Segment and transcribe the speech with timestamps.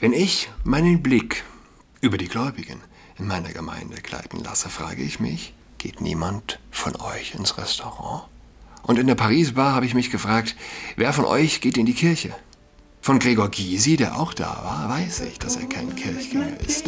[0.00, 1.42] Wenn ich meinen Blick
[2.00, 2.80] über die Gläubigen
[3.18, 8.22] in meiner Gemeinde gleiten lasse, frage ich mich, geht niemand von euch ins Restaurant?
[8.84, 10.54] Und in der Paris-Bar habe ich mich gefragt,
[10.94, 12.32] wer von euch geht in die Kirche?
[13.00, 16.84] Von Gregor Gysi, der auch da war, weiß ich, dass er kein Kirchgänger ist.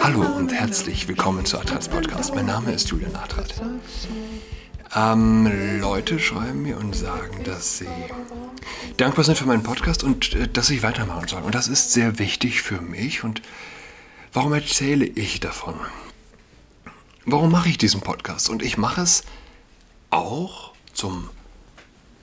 [0.00, 2.36] Hallo und herzlich willkommen zu Adrats Podcast.
[2.36, 3.52] Mein Name ist Julian Adrat.
[4.94, 7.86] Ähm, Leute schreiben mir und sagen, dass sie
[8.96, 11.42] dankbar sind für meinen Podcast und äh, dass ich weitermachen soll.
[11.42, 13.22] Und das ist sehr wichtig für mich.
[13.22, 13.40] Und
[14.32, 15.74] warum erzähle ich davon?
[17.24, 18.50] Warum mache ich diesen Podcast?
[18.50, 19.22] Und ich mache es
[20.10, 21.30] auch zum,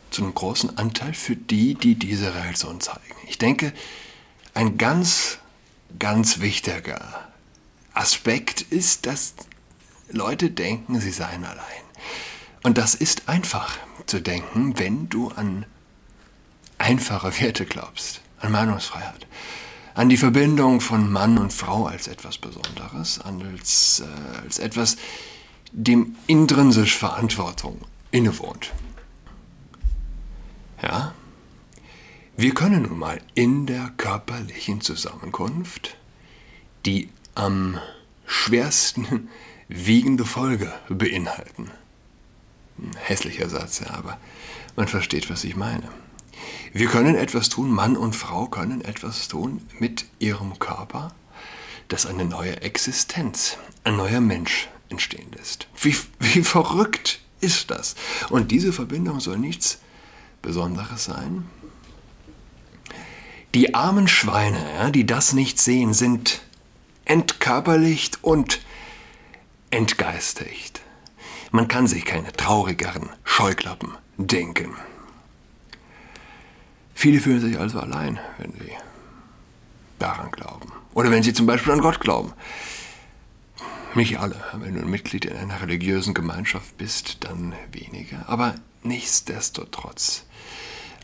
[0.09, 3.15] zu großen Anteil für die, die diese Reaktion zeigen.
[3.27, 3.71] Ich denke,
[4.53, 5.37] ein ganz,
[5.99, 7.29] ganz wichtiger
[7.93, 9.35] Aspekt ist, dass
[10.09, 11.86] Leute denken, sie seien allein.
[12.67, 15.65] Und das ist einfach zu denken, wenn du an
[16.77, 19.25] einfache Werte glaubst, an Meinungsfreiheit,
[19.93, 24.97] an die Verbindung von Mann und Frau als etwas Besonderes, als, äh, als etwas,
[25.71, 27.79] dem intrinsisch Verantwortung
[28.11, 28.73] innewohnt.
[30.81, 31.13] Ja,
[32.35, 35.95] wir können nun mal in der körperlichen Zusammenkunft
[36.85, 37.79] die am
[38.25, 39.29] schwersten
[39.69, 41.71] wiegende Folge beinhalten
[42.97, 44.17] hässlicher Satz, ja, aber
[44.75, 45.89] man versteht, was ich meine.
[46.73, 51.13] Wir können etwas tun, Mann und Frau können etwas tun mit ihrem Körper,
[51.87, 55.67] dass eine neue Existenz, ein neuer Mensch entstehen lässt.
[55.81, 57.95] Wie, wie verrückt ist das?
[58.29, 59.79] Und diese Verbindung soll nichts
[60.41, 61.47] Besonderes sein.
[63.55, 66.41] Die armen Schweine, ja, die das nicht sehen, sind
[67.05, 68.59] entkörperlicht und
[69.71, 70.81] entgeistigt.
[71.51, 74.75] Man kann sich keine traurigeren Scheuklappen denken.
[76.93, 78.71] Viele fühlen sich also allein, wenn sie
[79.99, 80.71] daran glauben.
[80.93, 82.33] Oder wenn sie zum Beispiel an Gott glauben.
[83.95, 84.43] Nicht alle.
[84.53, 88.27] Wenn du ein Mitglied in einer religiösen Gemeinschaft bist, dann weniger.
[88.27, 90.25] Aber nichtsdestotrotz.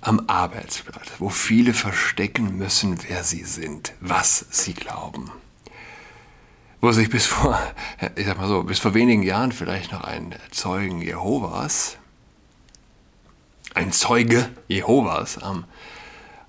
[0.02, 5.32] Am Arbeitsplatz, wo viele verstecken müssen, wer sie sind, was sie glauben
[6.84, 7.58] wo sich bis vor,
[8.18, 11.96] ich sag mal so, bis vor wenigen Jahren vielleicht noch ein Zeugen Jehovas,
[13.74, 15.64] ein Zeuge Jehovas am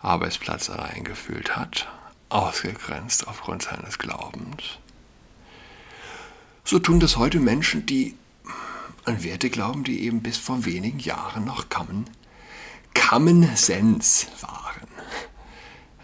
[0.00, 1.86] Arbeitsplatz allein gefühlt hat,
[2.30, 4.80] ausgegrenzt aufgrund seines Glaubens.
[6.64, 8.16] So tun das heute Menschen, die
[9.04, 12.06] an Werte glauben, die eben bis vor wenigen Jahren noch Common,
[12.92, 14.88] Common Sense waren.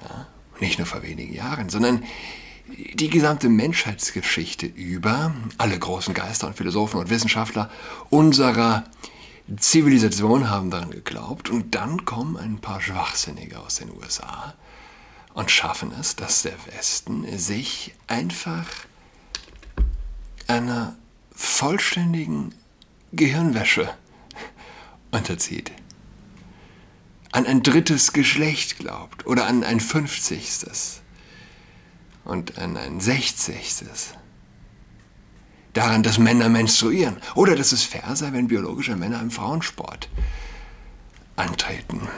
[0.09, 0.27] Ja,
[0.61, 2.05] nicht nur vor wenigen Jahren, sondern
[2.95, 7.71] die gesamte Menschheitsgeschichte über, alle großen Geister und Philosophen und Wissenschaftler
[8.11, 8.85] unserer
[9.57, 14.55] Zivilisation haben daran geglaubt und dann kommen ein paar Schwachsinnige aus den USA
[15.35, 18.67] und schaffen es, dass der Westen sich einfach
[20.47, 20.97] einer
[21.35, 22.55] vollständigen
[23.13, 23.93] Gehirnwäsche
[25.11, 25.73] unterzieht.
[27.33, 31.01] An ein drittes Geschlecht glaubt oder an ein fünfzigstes
[32.31, 34.15] und an ein Sechzigstes.
[35.73, 40.09] Daran, dass Männer menstruieren oder dass es fair sei, wenn biologische Männer im Frauensport
[41.35, 42.09] antreten.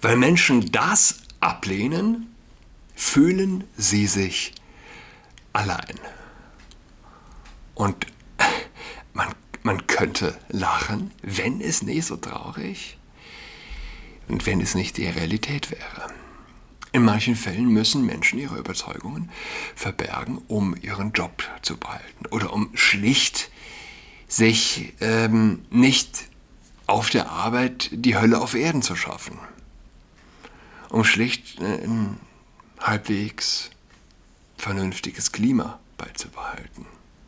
[0.00, 2.34] Weil Menschen das ablehnen,
[2.94, 4.54] fühlen sie sich
[5.52, 6.00] allein.
[7.74, 8.06] Und
[9.12, 9.28] man,
[9.62, 12.96] man könnte lachen, wenn es nicht so traurig
[14.28, 16.19] und wenn es nicht die Realität wäre.
[16.92, 19.30] In manchen Fällen müssen Menschen ihre Überzeugungen
[19.76, 23.50] verbergen, um ihren Job zu behalten oder um schlicht
[24.26, 26.24] sich ähm, nicht
[26.86, 29.38] auf der Arbeit die Hölle auf Erden zu schaffen.
[30.88, 32.18] Um schlicht ein
[32.80, 33.70] halbwegs
[34.56, 36.86] vernünftiges Klima beizubehalten,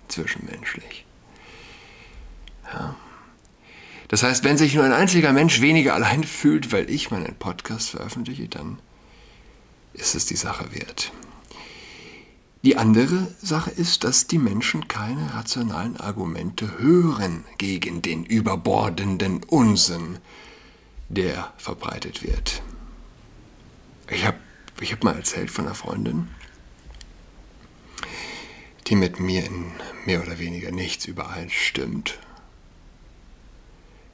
[0.09, 1.07] zwischenmenschlich.
[2.73, 2.97] Ja.
[4.09, 7.91] Das heißt, wenn sich nur ein einziger Mensch weniger allein fühlt, weil ich meinen Podcast
[7.91, 8.79] veröffentliche, dann
[9.95, 11.13] ist es die Sache wert.
[12.65, 20.19] Die andere Sache ist, dass die Menschen keine rationalen Argumente hören gegen den überbordenden Unsinn,
[21.09, 22.63] der verbreitet wird.
[24.09, 24.39] Ich habe
[24.81, 26.29] ich hab mal erzählt von einer Freundin,
[28.87, 29.73] die mit mir in
[30.07, 32.19] mehr oder weniger nichts übereinstimmt.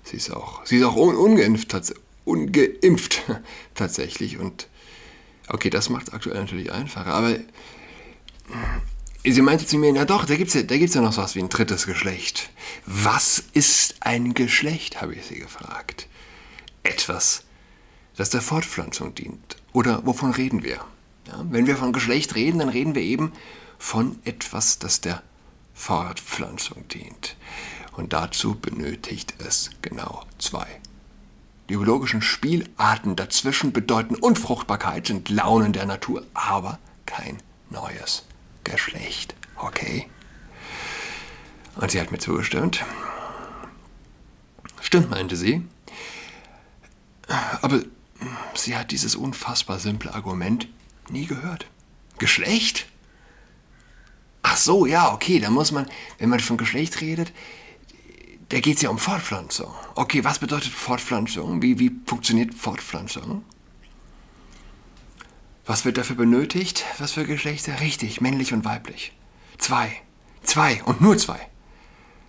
[0.05, 1.75] Sie ist auch, sie ist auch ungeimpft,
[2.25, 3.23] ungeimpft
[3.75, 4.69] tatsächlich und
[5.49, 7.37] Okay, das macht es aktuell natürlich einfacher, aber
[9.25, 11.49] Sie meinte zu mir, na doch, da gibt es ja, ja noch was wie ein
[11.49, 12.51] drittes Geschlecht.
[12.87, 16.09] Was ist ein Geschlecht, habe ich sie gefragt.
[16.83, 17.43] Etwas,
[18.17, 19.57] das der Fortpflanzung dient.
[19.73, 20.81] Oder wovon reden wir?
[21.27, 23.33] Ja, wenn wir von Geschlecht reden, dann reden wir eben
[23.79, 25.23] von etwas, das der
[25.75, 27.37] Fortpflanzung dient.
[27.93, 30.81] Und dazu benötigt es genau zwei.
[31.69, 37.39] Die biologischen Spielarten dazwischen bedeuten Unfruchtbarkeit, sind Launen der Natur, aber kein
[37.69, 38.25] neues
[38.65, 39.35] Geschlecht.
[39.57, 40.09] Okay?
[41.77, 42.85] Und sie hat mir zugestimmt.
[44.81, 45.63] Stimmt, meinte sie.
[47.61, 47.83] Aber
[48.55, 50.69] sie hat dieses unfassbar simple Argument
[51.11, 51.67] nie gehört.
[52.19, 52.87] Geschlecht?
[54.43, 55.87] Ach so, ja, okay, da muss man,
[56.19, 57.33] wenn man von Geschlecht redet,
[58.49, 59.75] da geht es ja um Fortpflanzung.
[59.95, 61.61] Okay, was bedeutet Fortpflanzung?
[61.63, 63.45] Wie, wie funktioniert Fortpflanzung?
[65.67, 66.85] Was wird dafür benötigt?
[66.99, 67.81] Was für Geschlechter?
[67.81, 69.13] Richtig, männlich und weiblich.
[69.59, 69.93] Zwei.
[70.43, 71.39] Zwei und nur zwei.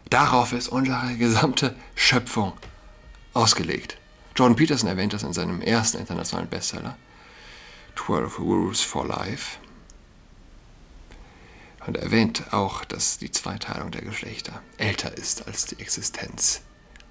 [0.10, 2.54] Darauf ist unsere gesamte Schöpfung
[3.34, 3.98] ausgelegt.
[4.36, 6.98] Jordan Peterson erwähnt das in seinem ersten internationalen Bestseller,
[7.96, 9.58] 12 Rules for Life.
[11.90, 16.62] Und er erwähnt auch, dass die Zweiteilung der Geschlechter älter ist als die Existenz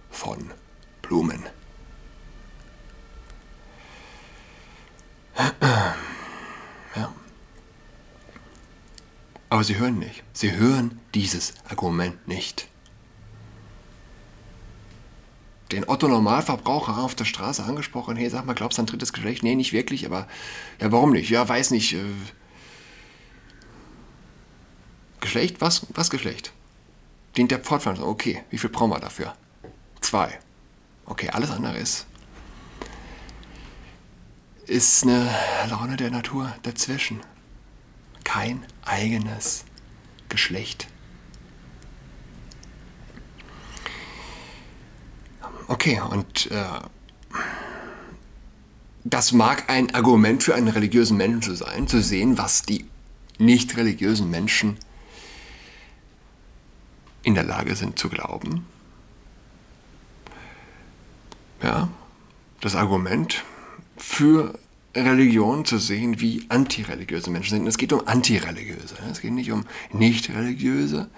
[0.09, 0.53] von
[1.03, 1.43] Blumen.
[9.49, 10.23] Aber sie hören nicht.
[10.33, 12.69] Sie hören dieses Argument nicht.
[15.73, 19.43] Den Otto-Normalverbraucher auf der Straße angesprochen, hey, sag mal, glaubst du an drittes Geschlecht?
[19.43, 20.29] Nee, nicht wirklich, aber
[20.81, 21.31] ja, warum nicht?
[21.31, 21.95] Ja, weiß nicht.
[21.95, 22.05] Äh,
[25.29, 25.61] Geschlecht?
[25.61, 25.87] Was?
[25.91, 26.53] Was Geschlecht?
[27.37, 28.09] Dient der Fortpflanzung?
[28.09, 29.35] Okay, wie viel brauchen wir dafür?
[30.01, 30.39] Zwei.
[31.05, 32.07] Okay, alles andere ist
[34.65, 35.29] ist eine
[35.69, 37.21] Laune der Natur dazwischen
[38.25, 39.65] kein eigenes
[40.31, 40.89] Geschlecht.
[45.67, 46.65] Okay, und äh,
[49.05, 52.87] das mag ein Argument für einen religiösen Menschen sein, zu sehen, was die
[53.39, 54.79] nicht religiösen Menschen
[57.29, 58.65] in der Lage sind zu glauben.
[61.63, 61.91] Ja,
[62.63, 63.45] das Argument
[63.99, 64.59] für
[64.95, 67.67] Religion zu sehen, wie antireligiöse Menschen sind.
[67.67, 68.95] Es geht um Antireligiöse.
[69.13, 71.11] Es geht nicht um Nicht-Religiöse.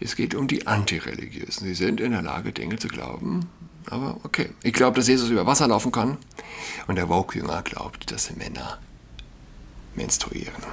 [0.00, 1.68] Es geht um die Antireligiösen.
[1.68, 3.46] Sie sind in der Lage, Dinge zu glauben.
[3.86, 4.48] Aber okay.
[4.64, 6.18] Ich glaube, dass Jesus über Wasser laufen kann.
[6.88, 8.80] Und der Woke-Jünger glaubt, dass Männer
[9.94, 10.64] menstruieren.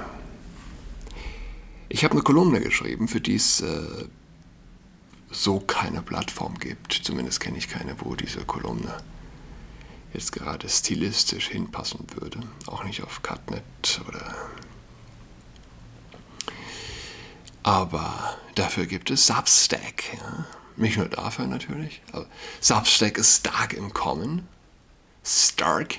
[1.88, 4.06] Ich habe eine Kolumne geschrieben, für die es äh,
[5.32, 6.92] so keine Plattform gibt.
[6.92, 8.96] Zumindest kenne ich keine, wo diese Kolumne
[10.12, 12.40] jetzt gerade stilistisch hinpassen würde.
[12.66, 14.36] Auch nicht auf Cutnet oder.
[17.62, 20.04] Aber dafür gibt es Substack.
[20.14, 20.46] Ja?
[20.76, 22.02] Nicht nur dafür natürlich.
[22.12, 22.26] Aber
[22.60, 24.46] Substack ist stark im Kommen.
[25.24, 25.98] Stark.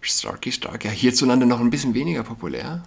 [0.00, 0.84] Starky Stark.
[0.84, 2.82] Ja, hierzulande noch ein bisschen weniger populär.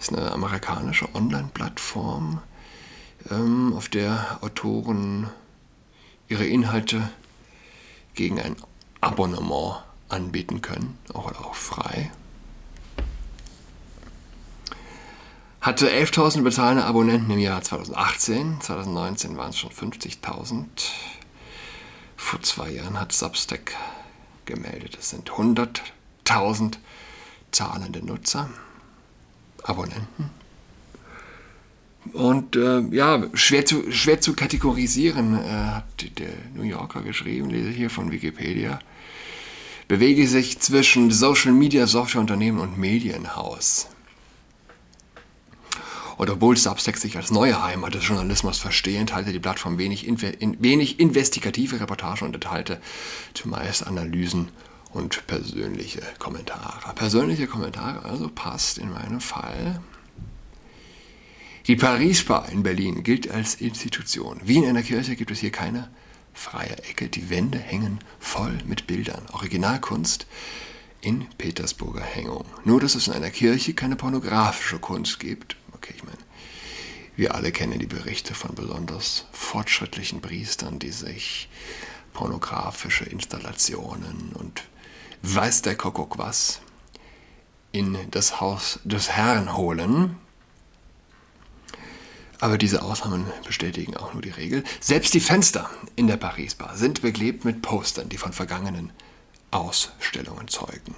[0.00, 2.40] Ist eine amerikanische Online-Plattform,
[3.30, 5.30] auf der Autoren
[6.28, 7.08] ihre Inhalte
[8.14, 8.56] gegen ein
[9.00, 12.10] Abonnement anbieten können, auch, auch frei.
[15.60, 20.66] Hatte 11.000 bezahlende Abonnenten im Jahr 2018, 2019 waren es schon 50.000.
[22.16, 23.74] Vor zwei Jahren hat Substack
[24.44, 26.76] gemeldet, es sind 100.000
[27.50, 28.50] zahlende Nutzer,
[29.62, 30.43] Abonnenten.
[32.12, 37.70] Und äh, ja, schwer zu, schwer zu kategorisieren, äh, hat der New Yorker geschrieben, lese
[37.70, 38.78] ich hier von Wikipedia
[39.88, 43.88] bewege sich zwischen Social Media Softwareunternehmen und Medienhaus.
[46.16, 50.16] Und obwohl Substack sich als neue Heimat des Journalismus verstehe, enthalte die Plattform wenig, in,
[50.62, 52.80] wenig investigative Reportagen und enthalte
[53.34, 54.48] zumeist Analysen
[54.92, 56.94] und persönliche Kommentare.
[56.94, 59.80] Persönliche Kommentare also passt in meinem Fall.
[61.66, 64.38] Die Paris Bar in Berlin gilt als Institution.
[64.44, 65.88] Wie in einer Kirche gibt es hier keine
[66.34, 67.08] freie Ecke.
[67.08, 69.22] Die Wände hängen voll mit Bildern.
[69.32, 70.26] Originalkunst
[71.00, 72.44] in Petersburger Hängung.
[72.66, 75.56] Nur, dass es in einer Kirche keine pornografische Kunst gibt.
[75.72, 76.18] Okay, ich meine,
[77.16, 81.48] wir alle kennen die Berichte von besonders fortschrittlichen Priestern, die sich
[82.12, 84.64] pornografische Installationen und
[85.22, 86.60] weiß der Kuckuck was
[87.72, 90.18] in das Haus des Herrn holen.
[92.44, 94.64] Aber diese Ausnahmen bestätigen auch nur die Regel.
[94.78, 98.92] Selbst die Fenster in der Paris Bar sind beklebt mit Postern, die von vergangenen
[99.50, 100.94] Ausstellungen zeugen.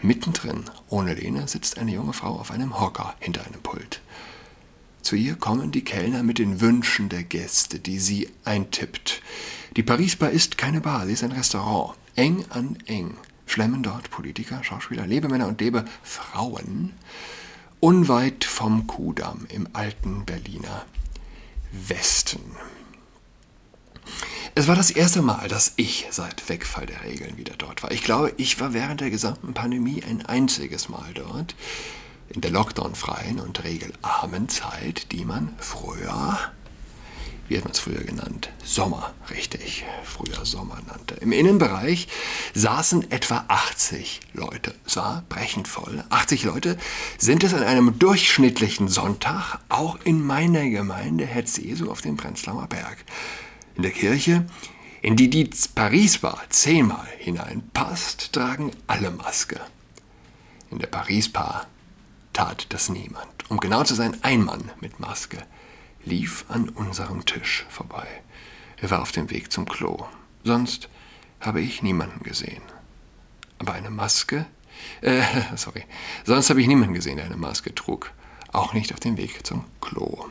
[0.00, 4.00] Mittendrin, ohne Lehne, sitzt eine junge Frau auf einem Hocker hinter einem Pult.
[5.02, 9.20] Zu ihr kommen die Kellner mit den Wünschen der Gäste, die sie eintippt.
[9.76, 11.94] Die Paris Bar ist keine Bar, sie ist ein Restaurant.
[12.16, 16.94] Eng an eng schlemmen dort Politiker, Schauspieler, Lebemänner und Lebefrauen
[17.80, 20.84] unweit vom Kudamm im alten Berliner
[21.70, 22.40] Westen.
[24.54, 27.92] Es war das erste Mal, dass ich seit Wegfall der Regeln wieder dort war.
[27.92, 31.54] Ich glaube, ich war während der gesamten Pandemie ein einziges Mal dort.
[32.30, 36.38] In der lockdownfreien und regelarmen Zeit, die man früher
[37.48, 38.50] wie hat man es früher genannt?
[38.62, 41.14] Sommer, richtig, früher Sommer nannte.
[41.16, 42.08] Im Innenbereich
[42.54, 44.74] saßen etwa 80 Leute.
[44.86, 46.04] Es war brechend voll.
[46.10, 46.76] 80 Leute
[47.16, 52.66] sind es an einem durchschnittlichen Sonntag, auch in meiner Gemeinde Herz Jesu auf dem Prenzlauer
[52.66, 52.98] Berg.
[53.76, 54.44] In der Kirche,
[55.00, 59.58] in die die Paris-Bar zehnmal hineinpasst, tragen alle Maske.
[60.70, 61.66] In der Paris-Bar
[62.34, 63.26] tat das niemand.
[63.48, 65.38] Um genau zu sein, ein Mann mit Maske
[66.04, 68.06] lief an unserem Tisch vorbei.
[68.80, 70.06] Er war auf dem Weg zum Klo.
[70.44, 70.88] Sonst
[71.40, 72.62] habe ich niemanden gesehen.
[73.58, 74.46] Aber eine Maske?
[75.00, 75.22] Äh,
[75.56, 75.84] sorry.
[76.24, 78.12] Sonst habe ich niemanden gesehen, der eine Maske trug.
[78.52, 80.26] Auch nicht auf dem Weg zum Klo.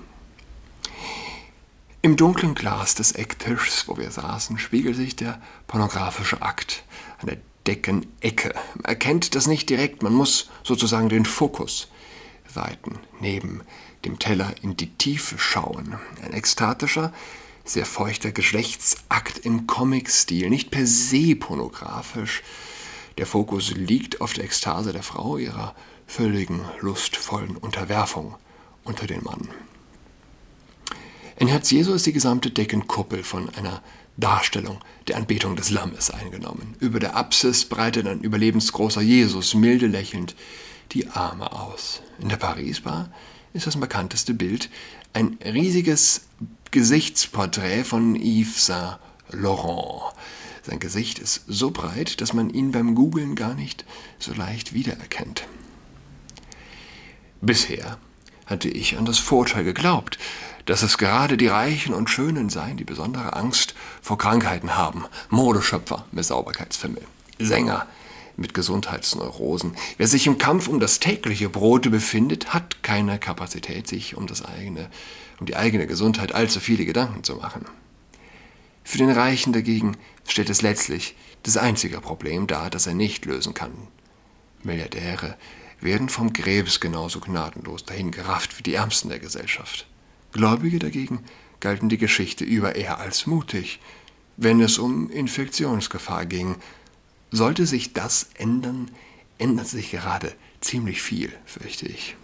[2.01, 6.83] Im dunklen Glas des Ecktischs, wo wir saßen, spiegelt sich der pornografische Akt
[7.19, 8.53] an der Deckenecke.
[8.75, 11.89] Man erkennt das nicht direkt, man muss sozusagen den Fokus
[12.57, 13.61] weiten, neben
[14.03, 15.95] dem Teller in die Tiefe schauen.
[16.21, 17.13] Ein ekstatischer,
[17.63, 22.43] sehr feuchter Geschlechtsakt im Comic-Stil, nicht per se pornografisch.
[23.17, 25.73] Der Fokus liegt auf der Ekstase der Frau, ihrer
[26.05, 28.35] völligen, lustvollen Unterwerfung
[28.83, 29.47] unter den Mann.
[31.37, 33.83] In Herz Jesu ist die gesamte Deckenkuppel von einer
[34.17, 36.75] Darstellung der Anbetung des Lammes eingenommen.
[36.79, 40.35] Über der Apsis breitet ein überlebensgroßer Jesus milde lächelnd
[40.93, 42.01] die Arme aus.
[42.19, 43.09] In der Paris-Bar
[43.53, 44.69] ist das bekannteste Bild
[45.13, 46.27] ein riesiges
[46.71, 48.99] Gesichtsporträt von Yves Saint
[49.31, 50.13] Laurent.
[50.63, 53.85] Sein Gesicht ist so breit, dass man ihn beim Googlen gar nicht
[54.19, 55.47] so leicht wiedererkennt.
[57.41, 57.97] Bisher
[58.45, 60.17] hatte ich an das Vorteil geglaubt,
[60.65, 65.05] dass es gerade die Reichen und Schönen seien, die besondere Angst vor Krankheiten haben.
[65.29, 67.03] Modeschöpfer mit Sauberkeitsfimmel,
[67.39, 67.87] Sänger
[68.37, 69.75] mit Gesundheitsneurosen.
[69.97, 74.45] Wer sich im Kampf um das tägliche Brot befindet, hat keine Kapazität, sich um, das
[74.45, 74.89] eigene,
[75.39, 77.65] um die eigene Gesundheit allzu viele Gedanken zu machen.
[78.83, 83.53] Für den Reichen dagegen stellt es letztlich das einzige Problem dar, das er nicht lösen
[83.53, 83.73] kann.
[84.63, 85.35] Milliardäre
[85.81, 89.87] werden vom Krebs genauso gnadenlos dahin gerafft wie die Ärmsten der Gesellschaft.
[90.31, 91.23] Gläubige dagegen
[91.59, 93.79] galten die Geschichte über eher als mutig,
[94.37, 96.55] wenn es um Infektionsgefahr ging,
[97.31, 98.91] sollte sich das ändern,
[99.37, 102.15] ändert sich gerade ziemlich viel, fürchte ich.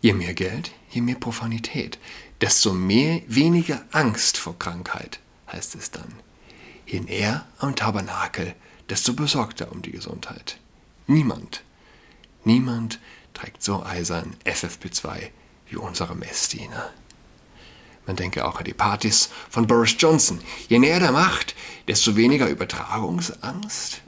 [0.00, 1.98] Je mehr Geld, je mehr Profanität,
[2.40, 5.20] desto mehr weniger Angst vor Krankheit,
[5.52, 6.14] heißt es dann.
[6.86, 8.54] Je näher am Tabernakel,
[8.88, 10.58] desto besorgter um die Gesundheit.
[11.06, 11.62] Niemand,
[12.44, 12.98] niemand
[13.34, 15.30] trägt so eisern FFP2
[15.68, 16.90] wie unsere Messdiener.
[18.10, 20.40] Man denke auch an die Partys von Boris Johnson.
[20.68, 21.54] Je näher der Macht,
[21.86, 24.02] desto weniger Übertragungsangst.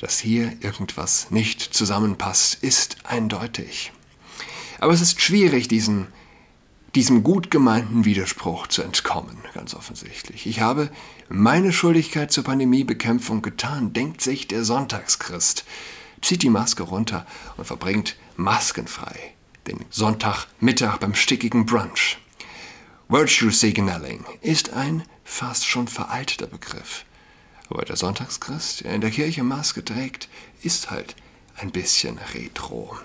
[0.00, 3.90] Dass hier irgendwas nicht zusammenpasst, ist eindeutig.
[4.80, 6.08] Aber es ist schwierig, diesen,
[6.94, 10.46] diesem gut gemeinten Widerspruch zu entkommen, ganz offensichtlich.
[10.46, 10.90] Ich habe
[11.30, 15.64] meine Schuldigkeit zur Pandemiebekämpfung getan, denkt sich der Sonntagschrist,
[16.20, 17.24] zieht die Maske runter
[17.56, 19.32] und verbringt maskenfrei
[19.66, 22.18] den Sonntagmittag beim stickigen Brunch.
[23.10, 27.06] Virtue Signaling ist ein fast schon veralteter Begriff.
[27.70, 30.28] Aber der Sonntagschrist, der in der Kirche Maske trägt,
[30.60, 31.16] ist halt
[31.56, 32.98] ein bisschen retro.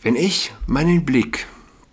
[0.00, 1.46] Wenn ich meinen Blick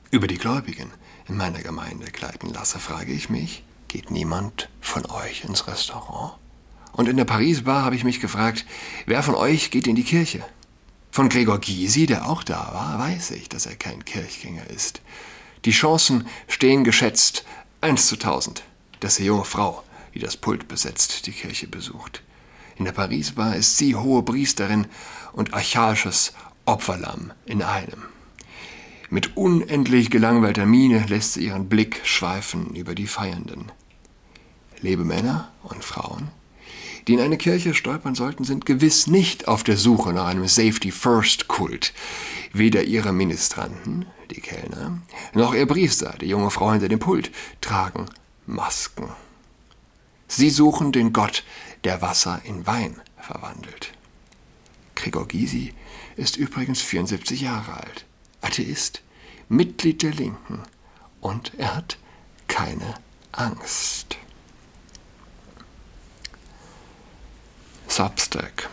[0.10, 0.90] über die Gläubigen
[1.28, 6.36] in meiner Gemeinde gleiten lasse, frage ich mich, geht niemand von euch ins Restaurant?
[6.94, 8.66] Und in der Paris-Bar habe ich mich gefragt,
[9.06, 10.46] wer von euch geht in die Kirche?
[11.12, 15.02] Von Gregor Gysi, der auch da war, weiß ich, dass er kein Kirchgänger ist.
[15.66, 17.44] Die Chancen stehen geschätzt
[17.82, 18.64] 1 zu 1000,
[19.00, 22.22] dass die junge Frau, die das Pult besetzt, die Kirche besucht.
[22.78, 24.86] In der Paris-Bar ist sie hohe Priesterin
[25.34, 26.34] und archaisches
[26.66, 28.04] Opferlamm in einem.
[29.10, 33.72] Mit unendlich gelangweilter Miene lässt sie ihren Blick schweifen über die Feiernden.
[34.82, 36.30] Lebemänner und Frauen,
[37.08, 41.94] die in eine Kirche stolpern sollten, sind gewiss nicht auf der Suche nach einem Safety-First-Kult.
[42.54, 45.00] Weder ihre Ministranten, die Kellner,
[45.34, 47.32] noch ihr Priester, die junge Frau hinter dem Pult,
[47.62, 48.06] tragen
[48.46, 49.10] Masken.
[50.28, 51.44] Sie suchen den Gott,
[51.84, 53.92] der Wasser in Wein verwandelt.
[54.96, 55.74] Gregor Gysi
[56.16, 58.06] ist übrigens 74 Jahre alt,
[58.42, 59.02] Atheist,
[59.50, 60.64] Mitglied der Linken
[61.22, 61.98] und er hat
[62.48, 62.96] keine
[63.32, 64.18] Angst.
[67.96, 68.68] Substack.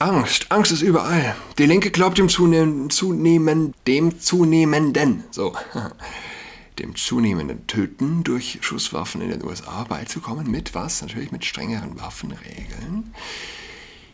[0.00, 1.36] Angst, Angst ist überall.
[1.56, 5.54] Die Linke glaubt dem zunehmen, zunehmen, dem zunehmenden, so,
[6.80, 10.50] dem zunehmenden Töten durch Schusswaffen in den USA beizukommen.
[10.50, 11.00] Mit was?
[11.00, 13.14] Natürlich mit strengeren Waffenregeln.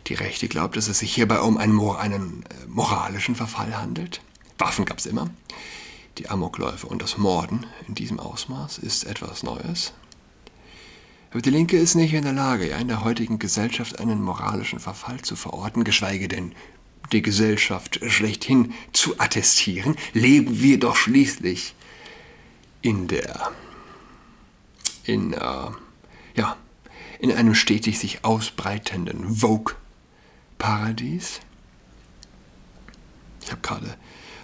[0.05, 4.21] Die Rechte glaubt, dass es sich hierbei um einen, einen äh, moralischen Verfall handelt.
[4.59, 5.31] Waffen gab es immer.
[6.19, 9.93] Die Amokläufe und das Morden in diesem Ausmaß ist etwas Neues.
[11.31, 15.21] Aber die Linke ist nicht in der Lage, in der heutigen Gesellschaft einen moralischen Verfall
[15.21, 16.53] zu verorten, geschweige denn
[17.13, 19.95] die Gesellschaft schlechthin zu attestieren.
[20.13, 21.73] Leben wir doch schließlich
[22.81, 23.51] in der,
[25.05, 25.69] in, äh,
[26.35, 26.57] ja,
[27.19, 31.39] in einem stetig sich ausbreitenden Vogue-Paradies.
[33.43, 33.95] Ich habe gerade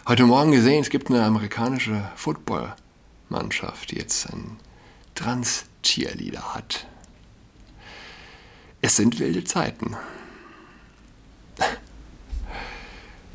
[0.08, 4.58] heute Morgen gesehen, es gibt eine amerikanische Footballmannschaft, die jetzt ein
[5.88, 6.86] Trans-Cheerleader hat.
[8.82, 9.96] Es sind wilde Zeiten.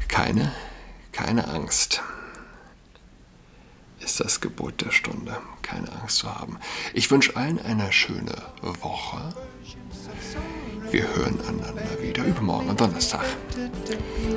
[0.09, 0.53] Keine,
[1.13, 2.03] keine Angst
[4.01, 5.37] ist das Gebot der Stunde.
[5.63, 6.59] Keine Angst zu haben.
[6.93, 9.33] Ich wünsche allen eine schöne Woche.
[10.91, 13.25] Wir hören einander wieder übermorgen am Donnerstag.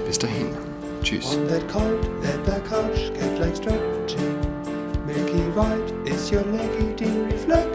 [0.05, 0.55] Bis dahin.
[1.03, 1.31] Tschüss.
[1.31, 3.09] She's got COVID-19, she's
[3.59, 4.61] tucked in all
[5.55, 5.85] alone.
[6.05, 7.74] She is tucked in toweling